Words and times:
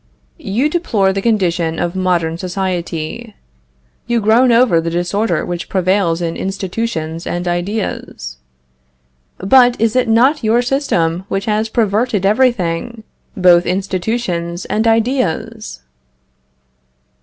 You 0.39 0.67
deplore 0.67 1.13
the 1.13 1.21
condition 1.21 1.77
of 1.77 1.95
modern 1.95 2.35
society. 2.39 3.35
You 4.07 4.19
groan 4.19 4.51
over 4.51 4.81
the 4.81 4.89
disorder 4.89 5.45
which 5.45 5.69
prevails 5.69 6.23
in 6.23 6.35
institutions 6.35 7.27
and 7.27 7.47
ideas. 7.47 8.37
But 9.37 9.79
is 9.79 9.95
it 9.95 10.07
not 10.07 10.43
your 10.43 10.63
system 10.63 11.25
which 11.27 11.45
has 11.45 11.69
perverted 11.69 12.25
everything, 12.25 13.03
both 13.37 13.67
institutions 13.67 14.65
and 14.65 14.87
ideas? 14.87 15.81